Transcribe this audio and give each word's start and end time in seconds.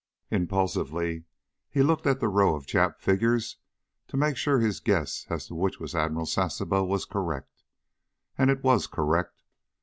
Impulsively 0.31 1.25
he 1.69 1.83
looked 1.83 2.07
at 2.07 2.19
the 2.19 2.27
row 2.27 2.55
of 2.55 2.65
Jap 2.65 2.97
figures 2.99 3.57
to 4.07 4.17
make 4.17 4.35
sure 4.35 4.57
his 4.59 4.79
guess 4.79 5.27
as 5.29 5.45
to 5.45 5.53
which 5.53 5.79
was 5.79 5.93
Admiral 5.93 6.25
Sasebo 6.25 6.83
was 6.83 7.05
correct. 7.05 7.61
And 8.35 8.49
it 8.49 8.63
was 8.63 8.87
correct. 8.87 9.43